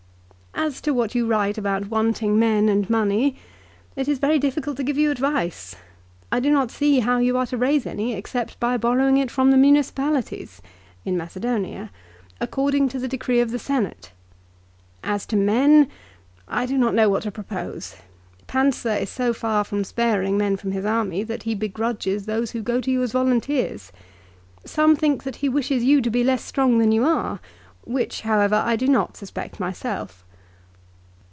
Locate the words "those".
22.27-22.51